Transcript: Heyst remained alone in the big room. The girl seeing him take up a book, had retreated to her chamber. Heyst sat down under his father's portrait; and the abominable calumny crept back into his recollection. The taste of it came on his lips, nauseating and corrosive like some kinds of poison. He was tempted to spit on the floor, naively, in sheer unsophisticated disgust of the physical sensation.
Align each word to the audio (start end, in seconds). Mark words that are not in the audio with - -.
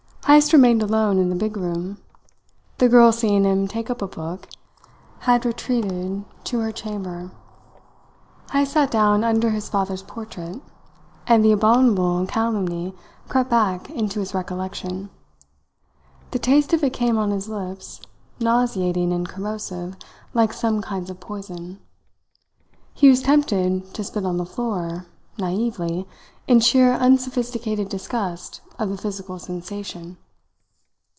Heyst 0.27 0.53
remained 0.53 0.81
alone 0.81 1.19
in 1.19 1.27
the 1.29 1.35
big 1.35 1.57
room. 1.57 1.97
The 2.77 2.87
girl 2.87 3.11
seeing 3.11 3.43
him 3.43 3.67
take 3.67 3.89
up 3.89 4.01
a 4.01 4.07
book, 4.07 4.47
had 5.21 5.43
retreated 5.45 6.23
to 6.45 6.59
her 6.59 6.71
chamber. 6.71 7.31
Heyst 8.53 8.71
sat 8.71 8.89
down 8.91 9.25
under 9.25 9.49
his 9.49 9.67
father's 9.67 10.03
portrait; 10.03 10.61
and 11.27 11.43
the 11.43 11.51
abominable 11.51 12.25
calumny 12.27 12.93
crept 13.27 13.49
back 13.49 13.89
into 13.89 14.21
his 14.21 14.33
recollection. 14.33 15.09
The 16.29 16.39
taste 16.39 16.71
of 16.71 16.81
it 16.81 16.93
came 16.93 17.17
on 17.17 17.31
his 17.31 17.49
lips, 17.49 17.99
nauseating 18.39 19.11
and 19.11 19.27
corrosive 19.27 19.97
like 20.33 20.53
some 20.53 20.81
kinds 20.81 21.09
of 21.09 21.19
poison. 21.19 21.81
He 22.93 23.09
was 23.09 23.21
tempted 23.21 23.93
to 23.93 24.03
spit 24.03 24.25
on 24.25 24.37
the 24.37 24.45
floor, 24.45 25.07
naively, 25.37 26.07
in 26.47 26.59
sheer 26.59 26.91
unsophisticated 26.93 27.87
disgust 27.87 28.59
of 28.77 28.89
the 28.89 28.97
physical 28.97 29.39
sensation. 29.39 30.17